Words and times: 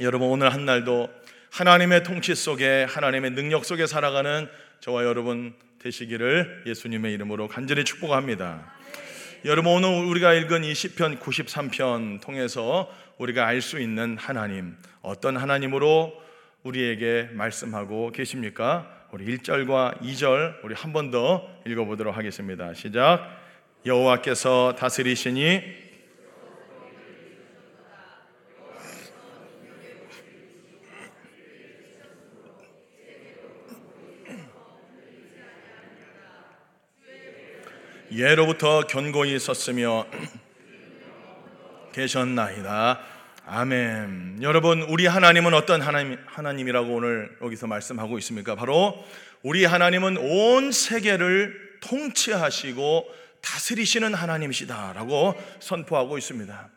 여러분 0.00 0.28
오늘 0.28 0.52
한 0.52 0.64
날도 0.64 1.08
하나님의 1.50 2.02
통치 2.02 2.34
속에 2.34 2.86
하나님의 2.88 3.32
능력 3.32 3.64
속에 3.64 3.86
살아가는 3.86 4.48
저와 4.80 5.04
여러분 5.04 5.54
되시기를 5.80 6.64
예수님의 6.66 7.12
이름으로 7.14 7.46
간절히 7.48 7.84
축복합니다. 7.84 8.72
여러분 9.44 9.72
오늘 9.72 9.88
우리가 10.06 10.32
읽은 10.32 10.64
이 10.64 10.74
시편 10.74 11.18
93편 11.18 12.22
통해서 12.22 12.90
우리가 13.18 13.46
알 13.46 13.60
수 13.60 13.78
있는 13.80 14.16
하나님 14.18 14.76
어떤 15.02 15.36
하나님으로 15.36 16.14
우리에게 16.62 17.28
말씀하고 17.32 18.12
계십니까? 18.12 18.88
우리 19.10 19.36
1절과 19.36 20.00
2절 20.00 20.64
우리 20.64 20.74
한 20.74 20.92
번 20.92 21.10
더 21.10 21.46
읽어 21.66 21.84
보도록 21.84 22.16
하겠습니다. 22.16 22.72
시작. 22.72 23.28
여호와께서 23.84 24.74
다스리시니 24.78 25.62
예로부터 38.14 38.82
견고히 38.82 39.38
섰으며 39.38 40.06
계셨나이다. 41.92 43.00
아멘. 43.46 44.38
여러분, 44.42 44.82
우리 44.82 45.06
하나님은 45.06 45.54
어떤 45.54 45.80
하나님, 45.80 46.18
하나님이라고 46.26 46.94
오늘 46.94 47.36
여기서 47.42 47.66
말씀하고 47.66 48.18
있습니까? 48.18 48.54
바로 48.54 49.02
우리 49.42 49.64
하나님은 49.64 50.18
온 50.18 50.72
세계를 50.72 51.78
통치하시고 51.80 53.06
다스리시는 53.40 54.14
하나님이시다라고 54.14 55.34
선포하고 55.60 56.18
있습니다. 56.18 56.68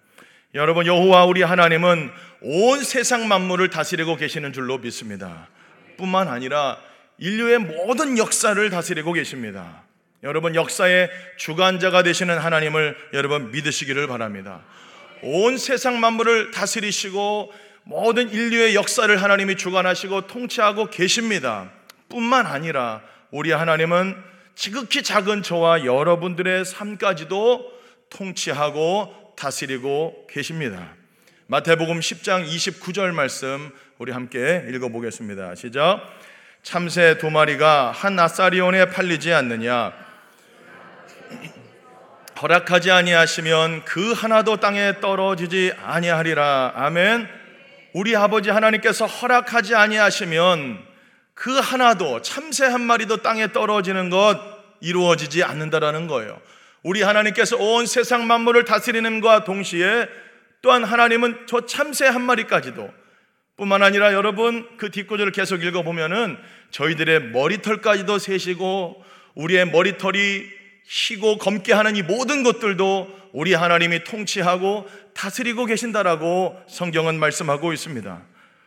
여러분, 0.56 0.88
여호와 0.88 1.26
우리 1.26 1.44
하나님은 1.44 2.12
온 2.42 2.84
세상 2.84 3.28
만물을 3.28 3.70
다스리고 3.70 4.16
계시는 4.16 4.54
줄로 4.54 4.78
믿습니다. 4.78 5.50
뿐만 5.98 6.30
아니라 6.30 6.78
인류의 7.18 7.60
모든 7.60 8.18
역사를 8.18 8.70
다스리고 8.70 9.14
계십니다. 9.14 9.85
여러분 10.26 10.56
역사의 10.56 11.10
주관자가 11.38 12.02
되시는 12.02 12.40
하나님을 12.40 12.98
여러분 13.14 13.52
믿으시기를 13.52 14.08
바랍니다. 14.08 14.62
온 15.22 15.58
세상 15.58 16.00
만물을 16.00 16.50
다스리시고 16.50 17.54
모든 17.84 18.30
인류의 18.30 18.74
역사를 18.74 19.16
하나님이 19.22 19.56
주관하시고 19.56 20.26
통치하고 20.26 20.90
계십니다. 20.90 21.72
뿐만 22.10 22.48
아니라 22.48 23.04
우리 23.30 23.52
하나님은 23.52 24.16
지극히 24.56 25.04
작은 25.04 25.44
저와 25.44 25.86
여러분들의 25.86 26.66
삶까지도 26.66 27.72
통치하고 28.10 29.36
다스리고 29.38 30.26
계십니다. 30.28 30.96
마태복음 31.48 32.00
10장 32.00 32.48
29절 32.48 33.12
말씀 33.12 33.70
우리 34.00 34.12
함께 34.12 34.66
읽어보겠습니다. 34.70 35.54
시작. 35.54 36.02
참새 36.64 37.20
두 37.20 37.30
마리가 37.30 37.92
한 37.92 38.18
아사리온에 38.18 38.90
팔리지 38.90 39.32
않느냐? 39.32 40.05
허락하지 42.42 42.92
아니하시면 42.92 43.86
그 43.86 44.12
하나도 44.12 44.58
땅에 44.58 45.00
떨어지지 45.00 45.74
아니하리라. 45.82 46.74
아멘. 46.76 47.28
우리 47.94 48.16
아버지 48.16 48.50
하나님께서 48.50 49.06
허락하지 49.06 49.76
아니하시면 49.76 50.80
그 51.34 51.58
하나도 51.60 52.22
참새 52.22 52.66
한 52.66 52.82
마리도 52.82 53.18
땅에 53.22 53.52
떨어지는 53.52 54.10
것 54.10 54.40
이루어지지 54.82 55.44
않는다라는 55.44 56.08
거예요. 56.08 56.40
우리 56.84 57.02
하나님께서 57.02 57.58
온 57.58 57.86
세상 57.86 58.28
만물을 58.28 58.66
다스리는과 58.66 59.44
동시에 59.44 60.08
또한 60.62 60.84
하나님은 60.84 61.46
저 61.48 61.66
참새 61.66 62.06
한 62.06 62.22
마리까지도 62.22 62.90
뿐만 63.58 63.82
아니라 63.84 64.14
여러분 64.14 64.68
그 64.78 64.92
뒷구절을 64.92 65.32
계속 65.32 65.64
읽어보면은 65.64 66.38
저희들의 66.72 67.30
머리털까지도 67.30 68.20
세시고 68.20 69.04
우리의 69.36 69.66
머리털이 69.68 70.55
희고 70.88 71.38
검게 71.38 71.74
하는 71.74 71.96
이 71.96 72.04
모든 72.04 72.44
것들도 72.44 73.30
우리 73.34 73.54
하나님이 73.54 74.04
통치하고 74.04 74.88
다스리고 75.14 75.66
계신다라고 75.66 76.62
성경은 76.68 77.20
말씀하고 77.20 77.74
있습니다. 77.74 78.22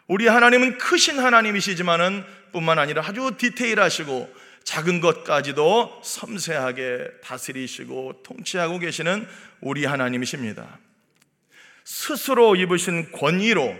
우리 0.08 0.26
하나님은 0.26 0.78
크신 0.78 1.18
하나님이시지만은 1.18 2.24
뿐만 2.52 2.78
아니라 2.78 3.02
아주 3.06 3.32
디테일하시고 3.38 4.48
작은 4.64 5.00
것까지도 5.00 6.00
섬세하게 6.02 7.08
다스리시고 7.22 8.22
통치하고 8.22 8.78
계시는 8.78 9.26
우리 9.60 9.84
하나님이십니다. 9.86 10.78
스스로 11.84 12.56
입으신 12.56 13.12
권위로 13.12 13.74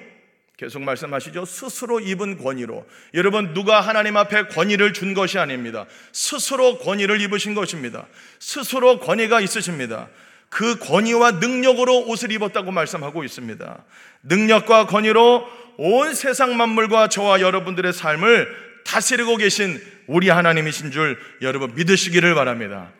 계속 0.59 0.83
말씀하시죠. 0.83 1.45
스스로 1.45 2.01
입은 2.01 2.43
권위로. 2.43 2.85
여러분, 3.15 3.55
누가 3.55 3.81
하나님 3.81 4.17
앞에 4.17 4.49
권위를 4.49 4.93
준 4.93 5.15
것이 5.15 5.39
아닙니다. 5.39 5.87
스스로 6.13 6.79
권위를 6.79 7.21
입으신 7.21 7.55
것입니다. 7.55 8.07
스스로 8.41 8.99
권위가 8.99 9.41
있으십니다. 9.41 10.09
그 10.49 10.77
권위와 10.81 11.33
능력으로 11.33 12.09
옷을 12.09 12.33
입었다고 12.33 12.73
말씀하고 12.73 13.23
있습니다. 13.23 13.85
능력과 14.25 14.87
권위로 14.87 15.47
온 15.77 16.15
세상 16.15 16.57
만물과 16.57 17.09
저와 17.09 17.41
여러분들의 17.41 17.93
삶을 17.93 18.49
다스리고 18.85 19.37
계신 19.37 19.81
우리 20.09 20.29
하나님이신 20.29 20.91
줄 20.91 21.19
여러분 21.41 21.73
믿으시기를 21.77 22.35
바랍니다. 22.35 22.91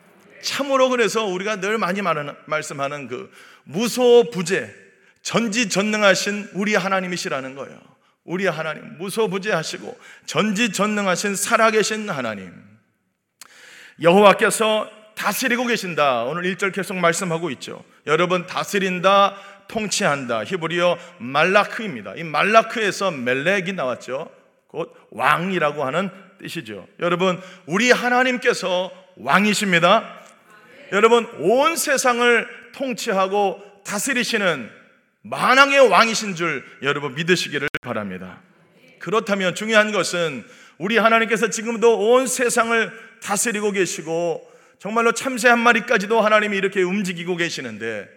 참으로 0.41 0.87
그래서 0.87 1.25
우리가 1.25 1.59
늘 1.59 1.77
많이 1.77 2.01
말씀하는 2.45 3.09
그 3.09 3.29
무소부재, 3.65 4.73
전지전능하신 5.23 6.49
우리 6.53 6.75
하나님이시라는 6.75 7.55
거예요. 7.55 7.79
우리 8.23 8.45
하나님 8.45 8.97
무소부재하시고 8.97 9.97
전지전능하신 10.25 11.35
살아계신 11.35 12.09
하나님. 12.09 12.53
여호와께서 14.01 14.89
다스리고 15.15 15.65
계신다. 15.65 16.23
오늘 16.23 16.43
1절 16.43 16.73
계속 16.73 16.95
말씀하고 16.95 17.49
있죠. 17.51 17.83
여러분 18.07 18.45
다스린다, 18.45 19.35
통치한다. 19.67 20.45
히브리어 20.45 20.97
말라크입니다. 21.19 22.15
이 22.15 22.23
말라크에서 22.23 23.11
멜렉이 23.11 23.73
나왔죠. 23.73 24.31
곧 24.67 24.95
왕이라고 25.11 25.83
하는 25.83 26.09
뜻이죠. 26.39 26.87
여러분 26.99 27.41
우리 27.65 27.91
하나님께서 27.91 28.91
왕이십니다. 29.17 30.19
여러분 30.91 31.25
온 31.39 31.75
세상을 31.75 32.47
통치하고 32.73 33.61
다스리시는 33.85 34.78
만왕의 35.23 35.89
왕이신 35.89 36.35
줄 36.35 36.63
여러분 36.81 37.15
믿으시기를 37.15 37.67
바랍니다. 37.81 38.41
그렇다면 38.99 39.55
중요한 39.55 39.91
것은 39.91 40.45
우리 40.77 40.97
하나님께서 40.97 41.49
지금도 41.49 42.11
온 42.11 42.27
세상을 42.27 42.91
다스리고 43.21 43.71
계시고 43.71 44.49
정말로 44.79 45.11
참새 45.11 45.49
한 45.49 45.59
마리까지도 45.59 46.21
하나님이 46.21 46.57
이렇게 46.57 46.81
움직이고 46.81 47.35
계시는데 47.35 48.07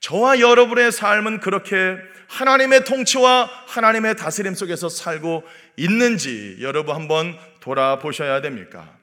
저와 0.00 0.40
여러분의 0.40 0.92
삶은 0.92 1.40
그렇게 1.40 1.96
하나님의 2.28 2.84
통치와 2.84 3.50
하나님의 3.66 4.16
다스림 4.16 4.54
속에서 4.54 4.88
살고 4.88 5.44
있는지 5.76 6.58
여러분 6.60 6.94
한번 6.94 7.38
돌아보셔야 7.60 8.40
됩니까? 8.40 8.96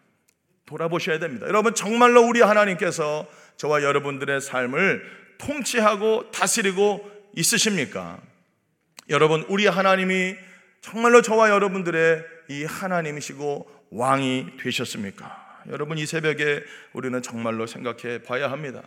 돌아보셔야 0.66 1.20
됩니다. 1.20 1.48
여러분 1.48 1.76
정말로 1.76 2.24
우리 2.24 2.42
하나님께서 2.42 3.28
저와 3.58 3.84
여러분들의 3.84 4.42
삶을 4.42 5.23
통치하고 5.46 6.32
다스리고 6.32 7.10
있으십니까? 7.36 8.20
여러분, 9.10 9.46
우리 9.50 9.68
하나님이 9.68 10.36
정말로 10.82 11.22
저와 11.22 11.50
여러분들의 11.50 12.24
이 12.50 12.66
하나님이시고 12.66 13.70
왕이 13.92 14.58
되셨습니까? 14.62 15.62
여러분, 15.70 15.98
이 15.98 16.06
새벽에 16.06 16.64
우리는 16.94 17.22
정말로 17.22 17.68
생각해 17.68 18.24
봐야 18.24 18.52
합니다. 18.52 18.82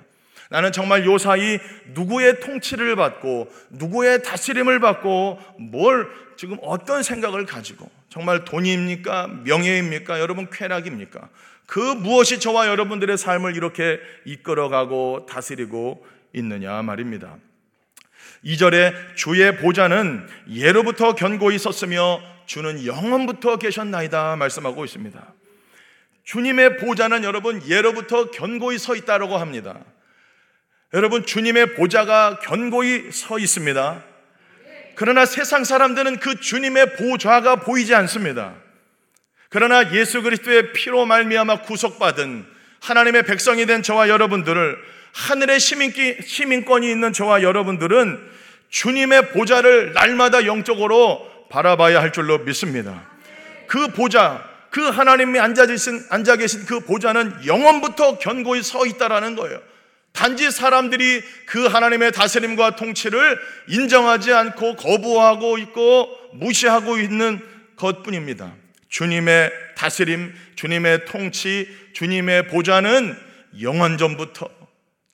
나는 0.49 0.73
정말 0.73 1.05
요 1.05 1.19
사이 1.19 1.59
누구의 1.93 2.41
통치를 2.41 2.95
받고 2.95 3.51
누구의 3.71 4.23
다스림을 4.23 4.79
받고 4.79 5.41
뭘 5.59 6.09
지금 6.37 6.57
어떤 6.63 7.03
생각을 7.03 7.47
가지고 7.47 7.91
정말 8.11 8.45
돈입니까? 8.45 9.27
명예입니까? 9.45 10.21
여러분 10.21 10.49
쾌락입니까? 10.51 11.29
그 11.67 11.81
무엇이 11.81 12.39
저와 12.39 12.69
여러분들의 12.69 13.19
삶을 13.19 13.57
이렇게 13.57 13.99
이끌어가고 14.25 15.27
다스리고 15.29 16.07
있느냐 16.37 16.83
말입니다. 16.83 17.37
2절에 18.45 19.17
주의 19.17 19.57
보좌는 19.57 20.29
예로부터 20.51 21.15
견고히 21.15 21.59
섰으며 21.59 22.21
주는 22.47 22.85
영원부터 22.85 23.57
계셨나이다 23.57 24.37
말씀하고 24.37 24.85
있습니다. 24.85 25.35
주님의 26.25 26.77
보좌는 26.77 27.25
여러분 27.25 27.63
예로부터 27.67 28.31
견고히 28.31 28.79
서 28.79 28.95
있다라고 28.95 29.39
합니다. 29.39 29.79
여러분 30.95 31.25
주님의 31.25 31.75
보좌가 31.75 32.39
견고히 32.41 33.11
서 33.13 33.39
있습니다. 33.39 34.05
그러나 34.95 35.27
세상 35.27 35.65
사람들은 35.65 36.19
그 36.21 36.41
주님의 36.41 36.97
보좌가 36.97 37.57
보이지 37.57 37.95
않습니다. 37.95 38.55
그러나 39.49 39.93
예수 39.93 40.23
그리스도의 40.23 40.73
피로 40.73 41.07
말미암아 41.07 41.63
구속받은 41.63 42.47
하나님의 42.81 43.25
백성이 43.25 43.67
된 43.67 43.83
저와 43.83 44.09
여러분들을 44.09 44.79
하늘의 45.17 45.59
시민권이 45.61 46.91
있는 46.91 47.13
저와 47.15 47.43
여러분들은 47.43 48.21
주님의 48.69 49.31
보좌를 49.31 49.95
날마다 49.95 50.45
영적으로 50.45 51.27
바라봐야 51.49 52.03
할 52.03 52.13
줄로 52.13 52.39
믿습니다. 52.39 53.09
그 53.67 53.89
보좌, 53.89 54.45
그 54.69 54.83
하나님이 54.83 55.39
앉아 55.39 55.67
계신, 55.67 56.05
앉아 56.11 56.37
계신 56.37 56.67
그 56.67 56.81
보좌는 56.81 57.47
영원부터 57.47 58.19
견고히 58.19 58.63
서 58.63 58.85
있다라는 58.85 59.37
거예요. 59.37 59.59
단지 60.13 60.51
사람들이 60.51 61.23
그 61.47 61.67
하나님의 61.67 62.13
다스림과 62.13 62.77
통치를 62.77 63.39
인정하지 63.69 64.35
않고 64.35 64.77
거부하고 64.77 65.57
있고 65.59 66.11
무시하고 66.35 66.99
있는 66.99 67.41
것 67.77 68.03
뿐입니다. 68.03 68.53
주님의 68.91 69.51
다스림, 69.77 70.35
주님의 70.57 71.07
통치, 71.07 71.69
주님의 71.95 72.49
보좌는 72.49 73.17
영원 73.63 73.97
전부터 73.97 74.66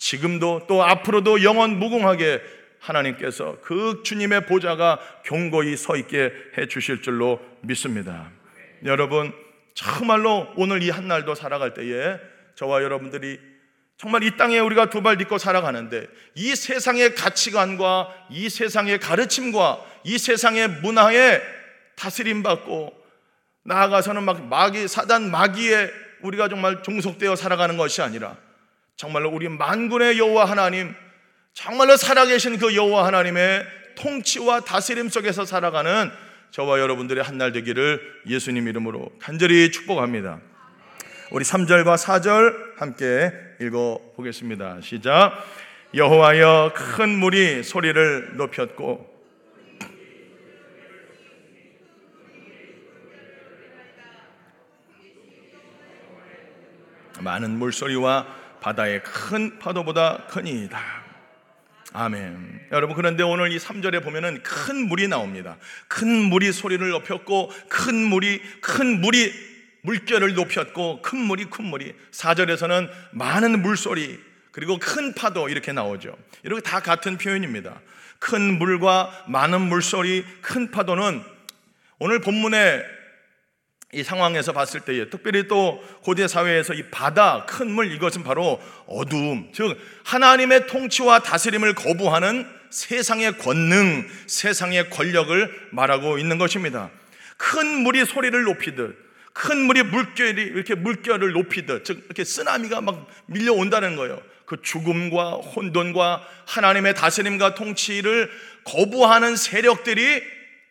지금도 0.03 0.63
또 0.67 0.83
앞으로도 0.83 1.45
영원 1.45 1.79
무궁하게 1.79 2.43
하나님께서 2.81 3.59
그 3.63 4.03
주님의 4.05 4.47
보좌가 4.47 4.99
경고히 5.25 5.77
서 5.77 5.95
있게 5.95 6.33
해 6.59 6.67
주실 6.67 7.03
줄로 7.03 7.41
믿습니다. 7.61 8.29
여러분, 8.85 9.33
정말로 9.75 10.49
오늘 10.57 10.83
이 10.83 10.91
한 10.91 11.07
날도 11.07 11.37
살아갈 11.37 11.73
때에 11.73 12.19
저와 12.57 12.83
여러분들이 12.83 13.39
정말 13.97 14.25
이 14.25 14.37
땅에 14.37 14.59
우리가 14.59 14.91
두 14.91 15.03
발 15.03 15.17
딛고 15.19 15.39
살아가는데 15.39 16.09
이 16.35 16.57
세상의 16.57 17.15
가치관과 17.15 18.09
이 18.29 18.49
세상의 18.49 18.99
가르침과 18.99 19.85
이 20.03 20.19
세상의 20.19 20.67
문화에 20.83 21.41
다스림 21.95 22.43
받고 22.43 22.93
나아가서는 23.63 24.25
막 24.25 24.45
마귀 24.45 24.89
사단 24.89 25.31
마귀에 25.31 25.93
우리가 26.23 26.49
정말 26.49 26.83
종속되어 26.83 27.37
살아가는 27.37 27.77
것이 27.77 28.03
아니라 28.03 28.37
정말로 28.97 29.31
우리 29.31 29.49
만군의 29.49 30.19
여호와 30.19 30.45
하나님 30.45 30.95
정말로 31.55 31.97
살아계신 31.97 32.59
그 32.59 32.75
여호와 32.75 33.07
하나님의 33.07 33.67
통치와 33.97 34.61
다스림 34.61 35.09
속에서 35.09 35.45
살아가는 35.45 36.11
저와 36.51 36.81
여러분들의 36.81 37.23
한 37.25 37.39
날 37.39 37.53
되기를 37.53 38.01
예수님 38.27 38.69
이름으로 38.69 39.11
간절히 39.19 39.71
축복합니다. 39.71 40.41
우리 41.31 41.45
3절과 41.45 41.97
4절 41.97 42.79
함께 42.79 43.33
읽어 43.61 43.99
보겠습니다. 44.17 44.81
시작. 44.83 45.33
여호와여 45.95 46.73
큰 46.75 47.09
물이 47.19 47.63
소리를 47.63 48.37
높였고 48.37 49.11
많은 57.21 57.51
물소리와 57.59 58.42
바다의 58.63 59.03
큰 59.03 59.59
파도보다 59.59 60.27
크니이다. 60.29 60.81
아멘. 61.95 62.69
여러분, 62.71 62.97
그런데 62.97 63.23
오늘 63.23 63.53
이 63.53 63.59
3절에 63.59 64.03
보면은 64.03 64.43
큰 64.43 64.89
물이 64.89 65.09
나옵니다. 65.09 65.59
큰 65.89 66.09
물이 66.09 66.53
소리를 66.53 66.89
높였고, 66.89 67.51
큰 67.69 67.95
물이, 67.95 68.41
큰 68.61 69.01
물이 69.01 69.33
물결을 69.83 70.35
높였고, 70.35 71.03
큰 71.03 71.19
물이, 71.19 71.47
큰 71.47 71.67
물이. 71.67 71.93
4절에서는 72.13 72.89
많은 73.11 73.61
물소리, 73.61 74.19
그리고 74.53 74.79
큰 74.79 75.13
파도 75.13 75.49
이렇게 75.49 75.73
나오죠. 75.73 76.17
이렇게 76.45 76.63
다 76.63 76.81
같은 76.81 77.19
표현입니다. 77.19 77.81
큰 78.21 78.59
물과 78.59 79.25
많은 79.27 79.61
물소리, 79.63 80.25
큰 80.41 80.71
파도는 80.71 81.23
오늘 81.99 82.21
본문에 82.21 83.02
이 83.95 84.03
상황에서 84.03 84.53
봤을 84.53 84.81
때에 84.81 85.11
특별히 85.11 85.47
또 85.49 85.83
고대 86.03 86.27
사회에서 86.27 86.73
이 86.73 86.83
바다, 86.91 87.45
큰 87.47 87.69
물 87.69 87.93
이것은 87.93 88.25
바로 88.25 88.59
어두움, 88.87 89.51
즉 89.53 89.79
하나님의 90.05 90.67
통치와 90.67 91.21
다스림을 91.21 91.75
거부하는 91.75 92.47
세상의 92.71 93.37
권능, 93.37 94.09
세상의 94.27 94.89
권력을 94.89 95.69
말하고 95.73 96.17
있는 96.17 96.39
것입니다. 96.39 96.91
큰 97.37 97.67
물이 97.83 98.07
소리를 98.07 98.43
높이듯 98.45 98.97
큰 99.35 99.59
물이 99.59 99.83
물결이 99.85 100.41
이렇게 100.41 100.75
물결을 100.75 101.33
높이듯 101.33 101.85
즉 101.85 102.03
이렇게 102.07 102.25
쓰나미가 102.25 102.81
막 102.81 103.07
밀려온다는 103.27 103.97
거예요. 103.97 104.23
그 104.47 104.61
죽음과 104.63 105.33
혼돈과 105.33 106.27
하나님의 106.47 106.95
다스림과 106.95 107.55
통치를 107.55 108.31
거부하는 108.65 109.37
세력들이 109.37 110.23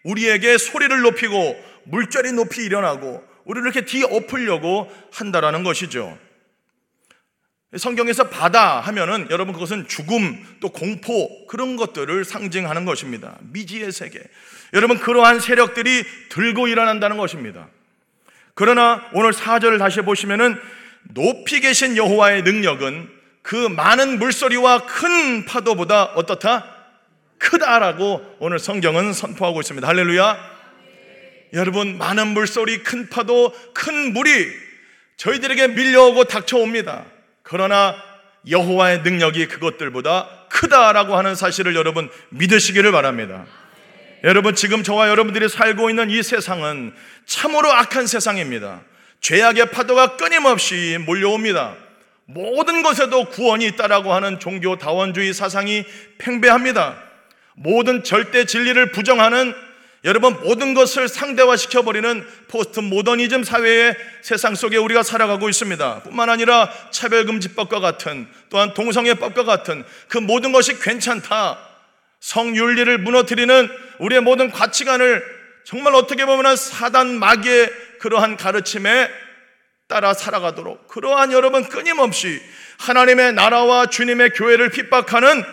우리에게 0.04 0.58
소리를 0.58 1.02
높이고 1.02 1.71
물결이 1.86 2.32
높이 2.34 2.64
일어나고 2.64 3.24
우리를 3.46 3.72
이렇게 3.72 3.86
뒤엎으려고 3.86 4.92
한다라는 5.12 5.64
것이죠. 5.64 6.18
성경에서 7.78 8.30
바다 8.30 8.82
하면은 8.82 9.28
여러분 9.30 9.54
그것은 9.54 9.88
죽음 9.88 10.46
또 10.60 10.70
공포 10.70 11.48
그런 11.48 11.78
것들을 11.78 12.26
상징하는 12.26 12.84
것입니다. 12.84 13.38
미지의 13.42 13.92
세계. 13.94 14.22
여러분 14.74 15.00
그러한 15.00 15.40
세력들이 15.40 16.04
들고 16.30 16.68
일어난다는 16.68 17.18
것입니다. 17.18 17.70
그러나 18.56 19.10
오늘 19.14 19.32
4절을 19.32 19.80
다시 19.80 20.02
보시면은 20.02 20.60
높이 21.14 21.62
계신 21.62 21.96
여호와의 21.96 22.44
능력은 22.44 23.10
그 23.42 23.56
많은 23.56 24.20
물소리와 24.20 24.86
큰 24.86 25.46
파도보다 25.46 26.04
어떻다? 26.04 26.66
크다라고 27.38 28.36
오늘 28.40 28.60
성경은 28.60 29.14
선포하고 29.14 29.62
있습니다. 29.62 29.88
할렐루야. 29.88 30.51
여러분, 31.54 31.98
많은 31.98 32.28
물소리, 32.28 32.84
큰 32.84 33.10
파도, 33.10 33.54
큰 33.74 34.14
물이 34.14 34.48
저희들에게 35.18 35.68
밀려오고 35.70 36.26
닥쳐옵니다. 36.26 37.06
그러나 37.44 37.96
여호와의 38.50 39.02
능력이 39.02 39.48
그것들보다 39.48 40.48
크다라고 40.50 41.16
하는 41.16 41.36
사실을 41.36 41.76
여러분 41.76 42.10
믿으시기를 42.30 42.92
바랍니다. 42.92 43.46
여러분, 44.24 44.56
지금 44.56 44.84
저와 44.84 45.10
여러분들이 45.10 45.50
살고 45.50 45.90
있는 45.90 46.10
이 46.10 46.24
세상은 46.24 46.94
참으로 47.26 47.72
악한 47.72 48.08
세상입니다. 48.08 48.82
죄악의 49.20 49.72
파도가 49.72 50.18
끊임없이 50.18 50.98
몰려옵니다. 51.06 51.76
모든 52.26 52.82
것에도 52.82 53.26
구원이 53.26 53.66
있다라고 53.68 54.14
하는 54.14 54.40
종교 54.40 54.78
다원주의 54.78 55.34
사상이 55.34 55.86
팽배합니다. 56.18 56.98
모든 57.56 58.04
절대 58.04 58.46
진리를 58.46 58.92
부정하는 58.92 59.54
여러분 60.04 60.40
모든 60.42 60.74
것을 60.74 61.08
상대화시켜 61.08 61.84
버리는 61.84 62.26
포스트 62.48 62.80
모더니즘 62.80 63.44
사회의 63.44 63.96
세상 64.22 64.56
속에 64.56 64.78
우리가 64.78 65.04
살아가고 65.04 65.48
있습니다. 65.48 66.02
뿐만 66.04 66.30
아니라 66.30 66.72
차별금지법과 66.90 67.80
같은 67.80 68.28
또한 68.50 68.74
동성애법과 68.74 69.44
같은 69.44 69.84
그 70.08 70.18
모든 70.18 70.52
것이 70.52 70.80
괜찮다. 70.80 71.60
성윤리를 72.20 72.98
무너뜨리는 73.00 73.70
우리의 74.00 74.22
모든 74.22 74.52
가치관을 74.52 75.24
정말 75.66 75.94
어떻게 75.94 76.26
보면 76.26 76.56
사단 76.56 77.20
마귀의 77.20 77.72
그러한 78.00 78.38
가르침에 78.38 79.10
따라 79.88 80.14
살아가도록 80.14 80.88
그러한 80.88 81.32
여러분 81.32 81.64
끊임없이 81.64 82.42
하나님의 82.80 83.34
나라와 83.34 83.86
주님의 83.86 84.32
교회를 84.32 84.70
핍박하는 84.70 85.44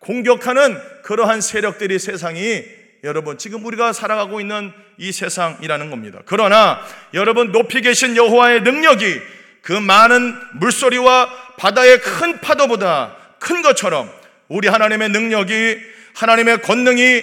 공격하는 0.00 0.80
그러한 1.02 1.40
세력들이 1.40 1.98
세상이 2.00 2.64
여러분 3.04 3.36
지금 3.36 3.64
우리가 3.64 3.92
살아가고 3.92 4.40
있는 4.40 4.72
이 4.96 5.12
세상이라는 5.12 5.90
겁니다. 5.90 6.20
그러나 6.24 6.80
여러분 7.12 7.52
높이 7.52 7.82
계신 7.82 8.16
여호와의 8.16 8.62
능력이 8.62 9.20
그 9.60 9.72
많은 9.72 10.34
물소리와 10.54 11.54
바다의 11.58 12.00
큰 12.00 12.40
파도보다 12.40 13.16
큰 13.38 13.60
것처럼 13.60 14.10
우리 14.48 14.68
하나님의 14.68 15.10
능력이 15.10 15.78
하나님의 16.14 16.62
권능이 16.62 17.22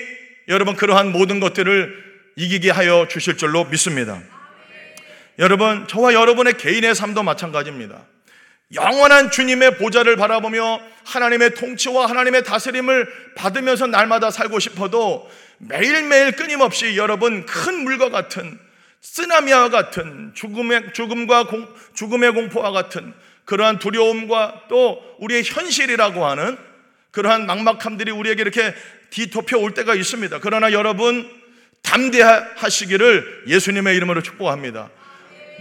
여러분 0.49 0.75
그러한 0.75 1.11
모든 1.11 1.39
것들을 1.39 2.11
이기게 2.35 2.69
하여 2.69 3.07
주실 3.09 3.37
줄로 3.37 3.65
믿습니다. 3.65 4.21
여러분 5.39 5.87
저와 5.87 6.13
여러분의 6.13 6.57
개인의 6.57 6.93
삶도 6.93 7.23
마찬가지입니다. 7.23 8.10
영원한 8.73 9.31
주님의 9.31 9.77
보좌를 9.77 10.15
바라보며 10.15 10.79
하나님의 11.05 11.55
통치와 11.55 12.09
하나님의 12.09 12.43
다스림을 12.43 13.33
받으면서 13.35 13.87
날마다 13.87 14.31
살고 14.31 14.59
싶어도 14.59 15.29
매일매일 15.57 16.33
끊임없이 16.33 16.97
여러분 16.97 17.45
큰 17.45 17.83
물과 17.83 18.09
같은 18.09 18.59
쓰나미와 19.01 19.69
같은 19.69 20.31
죽음의, 20.35 20.93
죽음과 20.93 21.47
공, 21.47 21.67
죽음의 21.95 22.33
공포와 22.33 22.71
같은 22.71 23.13
그러한 23.45 23.79
두려움과 23.79 24.63
또 24.69 25.01
우리의 25.19 25.43
현실이라고 25.43 26.25
하는 26.25 26.57
그러한 27.11 27.47
막막함들이 27.47 28.11
우리에게 28.11 28.41
이렇게 28.41 28.73
뒤덮여 29.09 29.57
올 29.57 29.73
때가 29.73 29.95
있습니다. 29.95 30.39
그러나 30.39 30.71
여러분 30.71 31.29
담대하시기를 31.81 33.45
예수님의 33.47 33.97
이름으로 33.97 34.21
축복합니다. 34.21 34.89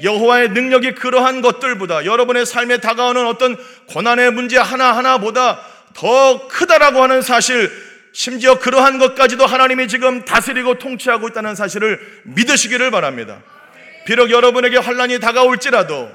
여호와의 0.02 0.50
능력이 0.50 0.94
그러한 0.94 1.42
것들보다 1.42 2.04
여러분의 2.04 2.46
삶에 2.46 2.78
다가오는 2.78 3.26
어떤 3.26 3.56
고난의 3.86 4.32
문제 4.32 4.58
하나하나보다 4.58 5.60
더 5.94 6.48
크다라고 6.48 7.02
하는 7.02 7.22
사실 7.22 7.70
심지어 8.12 8.58
그러한 8.58 8.98
것까지도 8.98 9.46
하나님이 9.46 9.88
지금 9.88 10.24
다스리고 10.24 10.78
통치하고 10.78 11.28
있다는 11.28 11.54
사실을 11.54 12.00
믿으시기를 12.24 12.90
바랍니다. 12.90 13.40
비록 14.06 14.30
여러분에게 14.30 14.78
환란이 14.78 15.20
다가올지라도 15.20 16.10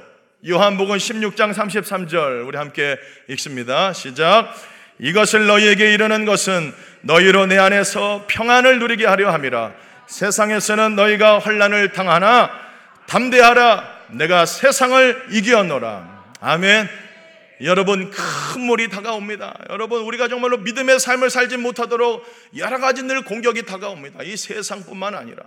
요한복음 0.48 0.96
16장 0.96 1.54
33절 1.54 2.46
우리 2.46 2.58
함께 2.58 2.98
읽습니다. 3.28 3.92
시작. 3.92 4.52
이것을 4.98 5.46
너희에게 5.46 5.92
이르는 5.92 6.24
것은 6.24 6.72
너희로 7.02 7.46
내 7.46 7.58
안에서 7.58 8.24
평안을 8.28 8.78
누리게 8.78 9.06
하려 9.06 9.30
함이라 9.30 9.72
세상에서는 10.06 10.96
너희가 10.96 11.38
환란을 11.38 11.92
당하나 11.92 12.65
담대하라 13.06 13.96
내가 14.10 14.46
세상을 14.46 15.26
이기었노라. 15.30 16.34
아멘. 16.40 16.88
여러분 17.62 18.10
큰 18.10 18.60
물이 18.60 18.88
다가옵니다. 18.90 19.58
여러분 19.70 20.02
우리가 20.02 20.28
정말로 20.28 20.58
믿음의 20.58 21.00
삶을 21.00 21.30
살지 21.30 21.56
못하도록 21.56 22.24
여러 22.56 22.78
가지 22.78 23.02
늘 23.02 23.22
공격이 23.22 23.64
다가옵니다. 23.64 24.22
이 24.22 24.36
세상뿐만 24.36 25.14
아니라. 25.14 25.44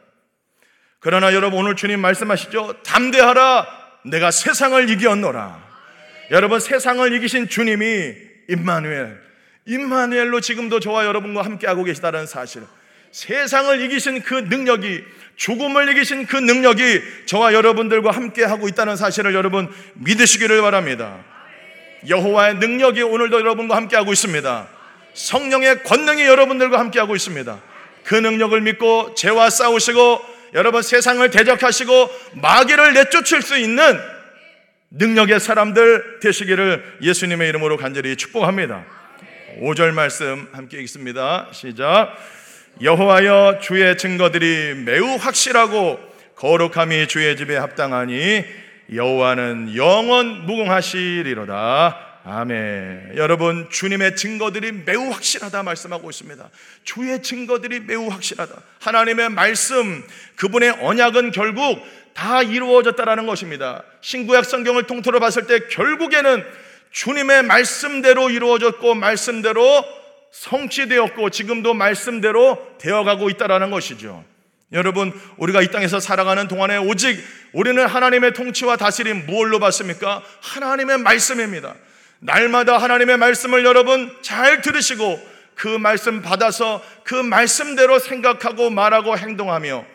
그러나 1.00 1.34
여러분 1.34 1.60
오늘 1.60 1.76
주님 1.76 2.00
말씀하시죠? 2.00 2.82
담대하라 2.84 3.68
내가 4.06 4.32
세상을 4.32 4.90
이기었노라. 4.90 5.70
여러분 6.32 6.60
세상을 6.60 7.14
이기신 7.14 7.50
주님이 7.50 8.16
임마누엘. 8.50 9.20
임마누엘로 9.66 10.42
지금도 10.42 10.80
저와 10.80 11.06
여러분과 11.06 11.44
함께하고 11.44 11.84
계시다는 11.84 12.26
사실. 12.26 12.64
세상을 13.12 13.82
이기신 13.82 14.22
그 14.24 14.34
능력이 14.34 15.04
죽음을 15.40 15.90
이기신 15.90 16.26
그 16.26 16.36
능력이 16.36 17.02
저와 17.26 17.54
여러분들과 17.54 18.12
함께 18.12 18.44
하고 18.44 18.68
있다는 18.68 18.98
사실을 18.98 19.34
여러분 19.34 19.74
믿으시기를 19.94 20.62
바랍니다. 20.62 21.18
여호와의 22.10 22.56
능력이 22.56 23.02
오늘도 23.02 23.40
여러분과 23.40 23.78
함께 23.78 23.96
하고 23.96 24.12
있습니다. 24.12 24.68
성령의 25.14 25.84
권능이 25.84 26.24
여러분들과 26.26 26.78
함께 26.78 27.00
하고 27.00 27.16
있습니다. 27.16 27.58
그 28.04 28.16
능력을 28.16 28.60
믿고 28.60 29.16
죄와 29.16 29.50
싸우시고 29.50 30.20
여러분 30.56 30.82
세상을 30.82 31.30
대적하시고 31.30 32.10
마귀를 32.34 32.94
내쫓을 32.94 33.42
수 33.42 33.58
있는 33.58 33.98
능력의 34.92 35.40
사람들 35.40 36.20
되시기를 36.20 36.98
예수님의 37.02 37.48
이름으로 37.48 37.78
간절히 37.78 38.18
축복합니다. 38.18 38.84
5절 39.62 39.92
말씀 39.92 40.50
함께 40.52 40.80
읽습니다. 40.82 41.48
시작. 41.54 42.18
여호와여 42.82 43.60
주의 43.62 43.98
증거들이 43.98 44.74
매우 44.86 45.16
확실하고 45.18 46.00
거룩함이 46.36 47.08
주의 47.10 47.36
집에 47.36 47.58
합당하니 47.58 48.46
여호와는 48.94 49.76
영원 49.76 50.46
무궁하시리로다. 50.46 52.22
아멘. 52.24 53.14
여러분, 53.18 53.68
주님의 53.70 54.16
증거들이 54.16 54.72
매우 54.86 55.10
확실하다 55.10 55.64
말씀하고 55.64 56.10
있습니다. 56.10 56.50
주의 56.86 57.22
증거들이 57.22 57.82
매우 57.82 58.08
확실하다. 58.08 58.54
하나님의 58.80 59.30
말씀, 59.30 60.04
그분의 60.36 60.78
언약은 60.82 61.32
결국 61.32 61.86
다 62.14 62.42
이루어졌다라는 62.42 63.26
것입니다. 63.26 63.84
신구약 64.00 64.46
성경을 64.46 64.84
통틀어 64.84 65.20
봤을 65.20 65.48
때 65.48 65.68
결국에는 65.68 66.46
주님의 66.92 67.44
말씀대로 67.44 68.30
이루어졌고 68.30 68.96
말씀대로 68.96 69.86
성취되었고 70.32 71.30
지금도 71.30 71.74
말씀대로 71.74 72.58
되어가고 72.80 73.30
있다라는 73.30 73.72
것이죠. 73.72 74.24
여러분, 74.72 75.12
우리가 75.38 75.62
이 75.62 75.72
땅에서 75.72 76.00
살아가는 76.00 76.48
동안에 76.48 76.78
오직 76.78 77.20
우리는 77.54 77.84
하나님의 77.86 78.34
통치와 78.34 78.78
다스림 78.78 79.26
무엇로 79.26 79.60
받습니까? 79.60 80.22
하나님의 80.42 81.00
말씀입니다. 81.00 81.74
날마다 82.20 82.78
하나님의 82.78 83.18
말씀을 83.18 83.66
여러분 83.66 84.16
잘 84.22 84.62
들으시고 84.62 85.20
그 85.56 85.68
말씀 85.68 86.22
받아서 86.22 86.84
그 87.04 87.16
말씀대로 87.16 88.00
생각하고 88.00 88.70
말하고 88.70 89.18
행동하며 89.18 89.86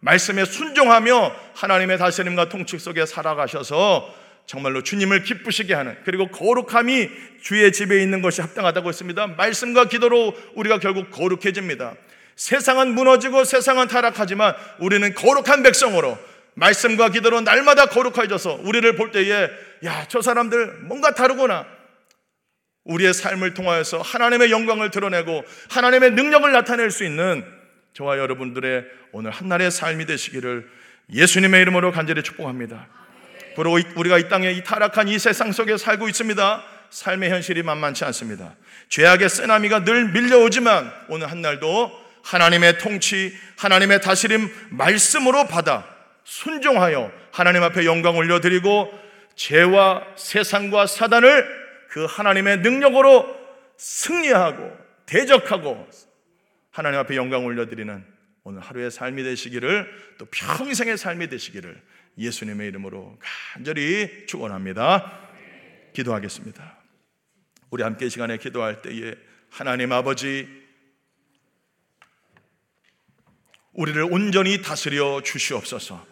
말씀에 0.00 0.44
순종하며 0.44 1.34
하나님의 1.54 1.98
다스림과 1.98 2.48
통치 2.48 2.78
속에 2.78 3.04
살아가셔서 3.04 4.14
정말로 4.50 4.82
주님을 4.82 5.22
기쁘시게 5.22 5.74
하는 5.74 5.96
그리고 6.04 6.26
거룩함이 6.26 7.08
주의 7.40 7.70
집에 7.70 8.02
있는 8.02 8.20
것이 8.20 8.40
합당하다고 8.40 8.88
했습니다. 8.88 9.28
말씀과 9.28 9.84
기도로 9.84 10.36
우리가 10.56 10.80
결국 10.80 11.08
거룩해집니다. 11.12 11.94
세상은 12.34 12.92
무너지고 12.92 13.44
세상은 13.44 13.86
타락하지만 13.86 14.56
우리는 14.80 15.14
거룩한 15.14 15.62
백성으로 15.62 16.18
말씀과 16.54 17.10
기도로 17.10 17.42
날마다 17.42 17.86
거룩해져서 17.86 18.62
우리를 18.64 18.96
볼 18.96 19.12
때에 19.12 19.50
야, 19.84 20.06
저 20.08 20.20
사람들 20.20 20.80
뭔가 20.82 21.14
다르구나. 21.14 21.64
우리의 22.82 23.14
삶을 23.14 23.54
통하여서 23.54 24.00
하나님의 24.00 24.50
영광을 24.50 24.90
드러내고 24.90 25.44
하나님의 25.70 26.10
능력을 26.10 26.50
나타낼 26.50 26.90
수 26.90 27.04
있는 27.04 27.44
저와 27.92 28.18
여러분들의 28.18 28.84
오늘 29.12 29.30
한날의 29.30 29.70
삶이 29.70 30.06
되시기를 30.06 30.68
예수님의 31.12 31.62
이름으로 31.62 31.92
간절히 31.92 32.24
축복합니다. 32.24 32.88
바로 33.56 33.78
우리가 33.96 34.18
이 34.18 34.28
땅에 34.28 34.50
이 34.52 34.64
타락한 34.64 35.08
이 35.08 35.18
세상 35.18 35.52
속에 35.52 35.76
살고 35.76 36.08
있습니다. 36.08 36.64
삶의 36.90 37.30
현실이 37.30 37.62
만만치 37.62 38.04
않습니다. 38.06 38.54
죄악의 38.88 39.28
쓰나미가 39.28 39.84
늘 39.84 40.08
밀려오지만 40.08 40.92
오늘 41.08 41.30
한날도 41.30 41.92
하나님의 42.22 42.78
통치, 42.78 43.34
하나님의 43.58 44.00
다스림 44.00 44.48
말씀으로 44.70 45.46
받아 45.46 45.86
순종하여 46.24 47.10
하나님 47.32 47.62
앞에 47.62 47.84
영광 47.86 48.16
올려드리고 48.16 48.92
죄와 49.36 50.04
세상과 50.16 50.86
사단을 50.86 51.60
그 51.88 52.04
하나님의 52.04 52.58
능력으로 52.58 53.26
승리하고 53.76 54.70
대적하고 55.06 55.88
하나님 56.70 57.00
앞에 57.00 57.16
영광 57.16 57.44
올려드리는 57.44 58.04
오늘 58.44 58.60
하루의 58.60 58.90
삶이 58.90 59.22
되시기를 59.22 59.88
또 60.18 60.26
평생의 60.26 60.96
삶이 60.98 61.28
되시기를 61.28 61.80
예수님의 62.20 62.68
이름으로 62.68 63.18
간절히 63.54 64.26
축원합니다. 64.26 65.28
기도하겠습니다. 65.94 66.78
우리 67.70 67.82
함께 67.82 68.08
시간에 68.08 68.36
기도할 68.36 68.82
때에 68.82 69.14
하나님 69.50 69.92
아버지 69.92 70.48
우리를 73.72 74.02
온전히 74.10 74.62
다스려 74.62 75.22
주시옵소서. 75.22 76.06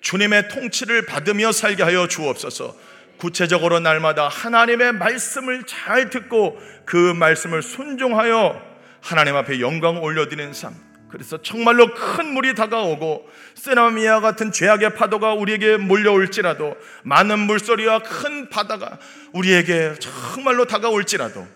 주님의 0.00 0.48
통치를 0.48 1.06
받으며 1.06 1.52
살게 1.52 1.82
하여 1.82 2.06
주옵소서. 2.08 2.76
구체적으로 3.18 3.80
날마다 3.80 4.28
하나님의 4.28 4.92
말씀을 4.92 5.64
잘 5.66 6.08
듣고 6.08 6.58
그 6.86 6.96
말씀을 6.96 7.62
순종하여 7.62 8.70
하나님 9.02 9.36
앞에 9.36 9.60
영광 9.60 10.02
올려드리는 10.02 10.52
삶. 10.54 10.89
그래서 11.10 11.42
정말로 11.42 11.92
큰 11.94 12.32
물이 12.32 12.54
다가오고 12.54 13.28
세나미아 13.54 14.20
같은 14.20 14.52
죄악의 14.52 14.94
파도가 14.94 15.34
우리에게 15.34 15.76
몰려올지라도 15.76 16.76
많은 17.02 17.38
물소리와 17.40 18.00
큰 18.00 18.48
바다가 18.48 18.98
우리에게 19.32 19.94
정말로 19.98 20.66
다가올지라도 20.66 21.46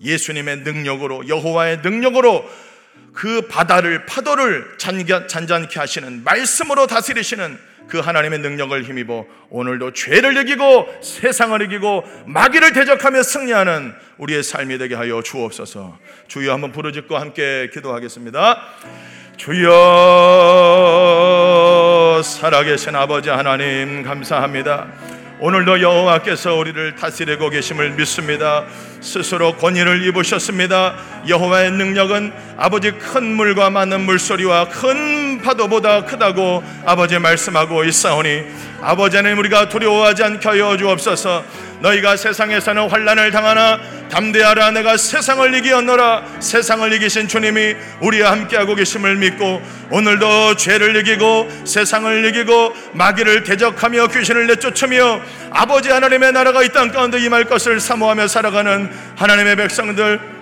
예수님의 0.00 0.58
능력으로 0.58 1.28
여호와의 1.28 1.80
능력으로 1.82 2.48
그 3.12 3.42
바다를 3.48 4.06
파도를 4.06 4.76
잔잔케 4.78 5.78
하시는 5.78 6.22
말씀으로 6.22 6.86
다스리시는 6.86 7.58
그 7.88 7.98
하나님의 7.98 8.40
능력을 8.40 8.82
힘입어 8.84 9.24
오늘도 9.50 9.92
죄를 9.94 10.36
이기고 10.36 10.98
세상을 11.00 11.60
이기고 11.62 12.04
마귀를 12.26 12.72
대적하며 12.72 13.22
승리하는 13.22 13.94
우리의 14.18 14.42
삶이 14.42 14.78
되게 14.78 14.94
하여 14.94 15.22
주옵소서. 15.22 15.98
주여 16.28 16.52
한번 16.52 16.72
부르짖고 16.72 17.16
함께 17.16 17.70
기도하겠습니다. 17.72 18.62
주여 19.36 19.70
살아계신 22.22 22.94
아버지 22.96 23.30
하나님 23.30 24.02
감사합니다. 24.02 24.88
오늘도 25.40 25.80
여호와께서 25.80 26.56
우리를 26.56 26.96
다스리고 26.96 27.48
계심을 27.48 27.90
믿습니다. 27.92 28.64
스스로 29.00 29.54
권위를 29.54 30.04
입으셨습니다. 30.08 30.96
여호와의 31.28 31.70
능력은 31.70 32.32
아버지 32.56 32.90
큰 32.90 33.36
물과 33.36 33.70
많은 33.70 34.00
물소리와 34.00 34.68
큰 34.68 35.27
파도보다 35.40 36.04
크다고 36.04 36.62
아버지 36.84 37.18
말씀하고 37.18 37.84
있사오니 37.84 38.42
아버지 38.80 39.16
하나님 39.16 39.38
우리가 39.38 39.68
두려워하지 39.68 40.22
않게 40.22 40.48
하여 40.48 40.76
주옵소서. 40.76 41.44
너희가 41.80 42.16
세상에서는 42.16 42.88
환란을 42.90 43.30
당하나 43.30 43.78
담대하라 44.10 44.72
내가 44.72 44.96
세상을 44.96 45.54
이기었노라 45.54 46.24
세상을 46.40 46.92
이기신 46.94 47.28
주님이 47.28 47.76
우리와 48.00 48.32
함께하고 48.32 48.74
계심을 48.74 49.14
믿고 49.16 49.62
오늘도 49.90 50.56
죄를 50.56 50.96
이기고 50.96 51.48
세상을 51.64 52.24
이기고 52.26 52.74
마귀를 52.94 53.44
대적하며 53.44 54.08
귀신을 54.08 54.48
내쫓으며 54.48 55.20
아버지 55.50 55.90
하나님의 55.90 56.32
나라가 56.32 56.62
이 56.64 56.68
땅 56.70 56.90
가운데 56.90 57.18
임할 57.20 57.44
것을 57.44 57.80
사모하며 57.80 58.26
살아가는 58.28 58.90
하나님의 59.16 59.56
백성들 59.56 60.37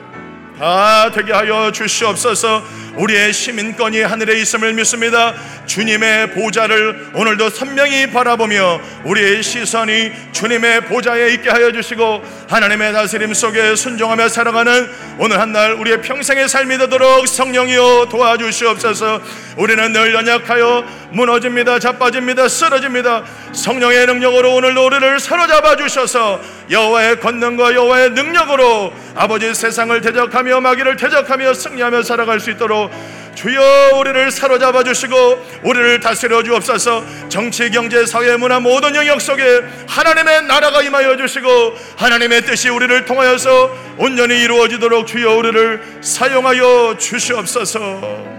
다 0.58 1.10
되게 1.10 1.32
하여 1.32 1.70
주시옵소서 1.70 2.64
우리의 2.96 3.32
시민권이 3.32 4.00
하늘에 4.00 4.40
있음을 4.40 4.72
믿습니다. 4.72 5.34
주님의 5.66 6.30
보좌를 6.30 7.08
오늘도 7.12 7.50
선명히 7.50 8.10
바라보며 8.10 8.80
우리의 9.04 9.42
시선이 9.42 10.12
주님의 10.32 10.82
보좌에 10.86 11.34
있게 11.34 11.50
하여 11.50 11.72
주시고 11.72 12.22
하나님의 12.48 12.94
다스림 12.94 13.34
속에 13.34 13.76
순종하며 13.76 14.30
살아가는 14.30 14.88
오늘 15.18 15.38
한날 15.38 15.74
우리의 15.74 16.00
평생의 16.00 16.48
삶이 16.48 16.78
되도록 16.78 17.28
성령이여 17.28 18.08
도와주시옵소서 18.10 19.20
우리는 19.58 19.92
늘 19.92 20.14
연약하여 20.14 20.84
무너집니다 21.16 21.78
자빠집니다 21.78 22.46
쓰러집니다. 22.48 23.24
성령의 23.52 24.06
능력으로 24.06 24.54
오늘도 24.54 24.86
우리를 24.86 25.18
사로잡아 25.18 25.76
주셔서 25.76 26.40
여호와의 26.70 27.20
권능과 27.20 27.74
여호와의 27.74 28.10
능력으로 28.10 28.92
아버지 29.14 29.54
세상을 29.54 29.98
대적하며 30.00 30.60
마귀를 30.60 30.96
대적하며 30.96 31.54
승리하며 31.54 32.02
살아갈 32.02 32.38
수 32.38 32.50
있도록 32.50 32.90
주여 33.34 33.96
우리를 33.96 34.30
사로잡아 34.30 34.82
주시고 34.82 35.14
우리를 35.62 36.00
다스려 36.00 36.42
주옵소서. 36.42 37.04
정치 37.28 37.70
경제 37.70 38.04
사회 38.06 38.36
문화 38.36 38.60
모든 38.60 38.94
영역 38.94 39.20
속에 39.20 39.62
하나님의 39.88 40.44
나라가 40.44 40.82
임하여 40.82 41.16
주시고 41.16 41.48
하나님의 41.96 42.42
뜻이 42.42 42.68
우리를 42.68 43.04
통하여서 43.04 43.70
온전히 43.98 44.42
이루어지도록 44.42 45.06
주여 45.06 45.34
우리를 45.34 45.98
사용하여 46.02 46.96
주시옵소서 46.98 48.35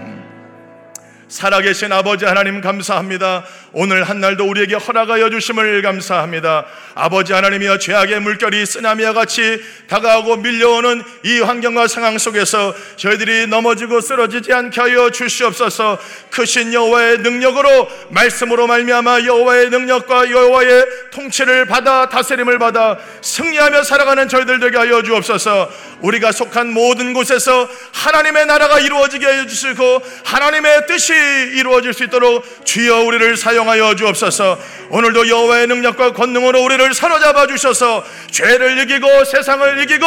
살아계신 1.28 1.92
아버지 1.92 2.24
하나님 2.24 2.62
감사합니다. 2.62 3.44
오늘 3.72 4.02
한날도 4.02 4.48
우리에게 4.48 4.76
허락하여 4.76 5.28
주심을 5.28 5.82
감사합니다. 5.82 6.64
아버지 6.94 7.34
하나님이여 7.34 7.78
죄악의 7.78 8.20
물결이 8.20 8.64
쓰나미와 8.64 9.12
같이 9.12 9.60
다가오고 9.88 10.36
밀려오는 10.38 11.02
이 11.24 11.40
환경과 11.40 11.86
상황 11.86 12.16
속에서 12.16 12.74
저희들이 12.96 13.46
넘어지고 13.46 14.00
쓰러지지 14.00 14.52
않게 14.54 14.80
하여 14.80 15.10
주시옵소서. 15.10 15.98
크신 16.30 16.72
여호와의 16.72 17.18
능력으로 17.18 17.88
말씀으로 18.08 18.66
말미암아 18.66 19.24
여호와의 19.26 19.68
능력과 19.68 20.30
여호와의 20.30 20.86
통치를 21.12 21.66
받아 21.66 22.08
다스림을 22.08 22.58
받아 22.58 22.98
승리하며 23.20 23.82
살아가는 23.82 24.28
저희들 24.28 24.60
되게 24.60 24.78
하여 24.78 25.02
주옵소서. 25.02 25.70
우리가 26.00 26.32
속한 26.32 26.72
모든 26.72 27.12
곳에서 27.12 27.68
하나님의 27.92 28.46
나라가 28.46 28.78
이루어지게 28.78 29.26
해 29.26 29.46
주시고 29.46 30.02
하나님의 30.24 30.86
뜻이 30.86 31.17
이루어질 31.54 31.92
수 31.92 32.04
있도록 32.04 32.44
주여 32.64 33.00
우리를 33.02 33.36
사용하여 33.36 33.96
주옵소서. 33.96 34.58
오늘도 34.90 35.28
여호와의 35.28 35.66
능력과 35.66 36.12
권능으로 36.12 36.62
우리를 36.62 36.94
사로잡아 36.94 37.46
주셔서 37.46 38.04
죄를 38.30 38.78
이기고 38.78 39.24
세상을 39.24 39.82
이기고 39.82 40.06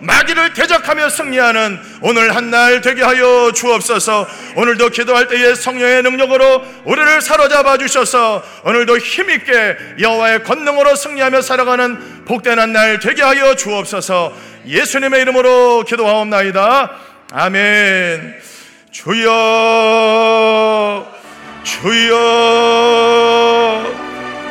마귀를 0.00 0.52
대적하며 0.54 1.08
승리하는 1.08 1.80
오늘 2.02 2.36
한 2.36 2.52
날 2.52 2.82
되게 2.82 3.02
하여 3.02 3.50
주옵소서. 3.52 4.28
오늘도 4.56 4.90
기도할 4.90 5.26
때에 5.26 5.54
성령의 5.54 6.02
능력으로 6.02 6.62
우리를 6.84 7.22
사로잡아 7.22 7.78
주셔서 7.78 8.42
오늘도 8.64 8.98
힘 8.98 9.30
있게 9.30 9.76
여호와의 9.98 10.44
권능으로 10.44 10.94
승리하며 10.94 11.40
살아가는 11.40 11.98
한날 12.58 13.00
되게 13.00 13.22
하여 13.22 13.54
주옵소서. 13.54 14.34
예수님의 14.66 15.22
이름으로 15.22 15.84
기도하옵나이다. 15.84 16.90
아멘. 17.32 18.61
주여, 18.92 19.24
주여, 21.64 22.14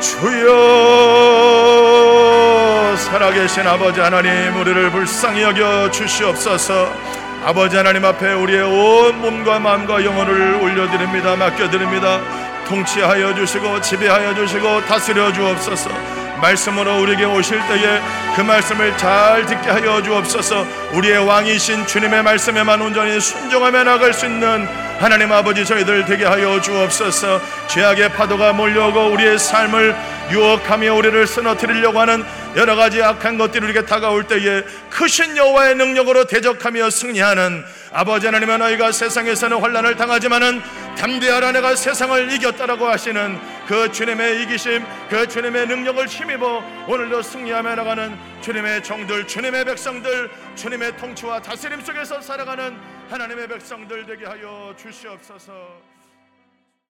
주여, 0.02 0.58
살아계신 2.98 3.68
아버지 3.68 4.00
하나님, 4.00 4.60
우리를 4.60 4.90
불쌍히 4.90 5.44
여겨 5.44 5.92
주시옵소서. 5.92 6.92
아버지 7.46 7.78
하나님 7.78 8.04
앞에 8.04 8.34
우리의 8.34 8.64
온 8.64 9.22
몸과 9.22 9.60
마음과 9.60 10.04
영혼을 10.04 10.56
올려드립니다. 10.56 11.36
맡겨드립니다. 11.36 12.20
통치하여 12.68 13.36
주시고 13.36 13.80
지배하여 13.82 14.34
주시고 14.34 14.86
다스려 14.88 15.32
주옵소서. 15.32 15.92
말씀으로 16.42 17.02
우리에게 17.02 17.26
오실 17.26 17.60
때에 17.68 18.02
그 18.36 18.42
말씀을 18.42 18.98
잘 18.98 19.46
듣게 19.46 19.70
하여 19.70 20.02
주옵소서. 20.02 20.66
우리의 20.94 21.26
왕이신 21.26 21.86
주님의 21.88 22.24
말씀에만 22.24 22.82
온전히 22.82 23.20
순종하며 23.20 23.84
나갈 23.84 24.14
수 24.14 24.26
있는 24.26 24.68
하나님 25.00 25.32
아버지 25.32 25.66
저희들 25.66 26.06
되게 26.06 26.26
하여 26.26 26.60
주옵소서. 26.60 27.42
죄악의 27.68 28.14
파도가 28.14 28.54
몰려오고 28.54 29.14
우리의 29.14 29.40
삶을 29.40 29.96
유혹하며 30.32 30.94
우리를 30.96 31.28
쓰러뜨리려고 31.28 32.00
하는 32.00 32.24
여러 32.56 32.76
가지 32.76 33.02
악한 33.02 33.38
것들이 33.38 33.64
우리에게 33.66 33.86
다가올 33.86 34.24
때에 34.24 34.64
크신 34.90 35.38
여호와의 35.38 35.76
능력으로 35.76 36.26
대적하며 36.26 36.90
승리하는 36.90 37.64
아버지 37.94 38.26
하나님의 38.28 38.58
너희가 38.58 38.92
세상에서는 38.92 39.60
환란을 39.60 39.96
당하지만은 39.96 40.62
담대하라 40.98 41.52
내가 41.54 41.76
세상을 41.76 42.32
이겼다라고 42.32 42.88
하시는 42.88 43.40
그 43.72 43.90
주님의 43.90 44.44
이기심 44.44 44.84
그 45.10 45.26
주님의 45.26 45.66
능력을 45.66 46.06
힘입어 46.06 46.62
오늘도 46.90 47.22
승리하며 47.22 47.76
나가는 47.76 48.18
주님의 48.42 48.84
종들 48.84 49.26
주님의 49.26 49.64
백성들 49.64 50.30
주님의 50.56 50.98
통치와 50.98 51.42
다스림 51.42 51.80
속에서 51.80 52.20
살아가는 52.20 52.78
하나님의 53.10 53.48
백성들 53.48 54.06
되게 54.06 54.26
하여 54.26 54.76
주시옵소서 54.78 55.91